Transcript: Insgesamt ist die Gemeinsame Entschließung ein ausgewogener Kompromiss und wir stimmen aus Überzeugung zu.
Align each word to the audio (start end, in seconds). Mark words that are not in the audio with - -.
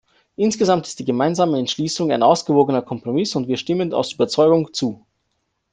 Insgesamt 0.35 0.87
ist 0.87 0.97
die 0.97 1.05
Gemeinsame 1.05 1.59
Entschließung 1.59 2.11
ein 2.11 2.23
ausgewogener 2.23 2.81
Kompromiss 2.81 3.35
und 3.35 3.47
wir 3.47 3.57
stimmen 3.57 3.93
aus 3.93 4.11
Überzeugung 4.13 4.73
zu. 4.73 5.05